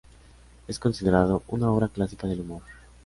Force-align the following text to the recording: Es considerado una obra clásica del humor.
Es 0.67 0.79
considerado 0.79 1.43
una 1.49 1.69
obra 1.71 1.87
clásica 1.87 2.25
del 2.25 2.39
humor. 2.41 2.63